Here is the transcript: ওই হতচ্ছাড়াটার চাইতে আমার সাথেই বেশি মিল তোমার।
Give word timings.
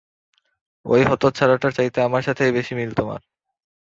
ওই 0.85 1.01
হতচ্ছাড়াটার 1.03 1.71
চাইতে 1.73 1.99
আমার 2.01 2.21
সাথেই 2.27 2.55
বেশি 2.57 2.73
মিল 2.75 2.91
তোমার। 2.93 3.21